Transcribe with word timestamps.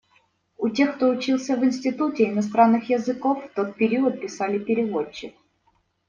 У 0.57 0.67
тех, 0.69 0.95
кто 0.95 1.09
учился 1.09 1.55
в 1.55 1.63
Институте 1.63 2.27
иностранных 2.27 2.89
языков 2.89 3.45
в 3.45 3.53
тот 3.53 3.75
период 3.75 4.19
писали 4.19 4.57
«переводчик». 4.57 5.35